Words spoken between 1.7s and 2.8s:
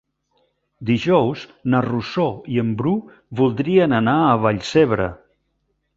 na Rosó i en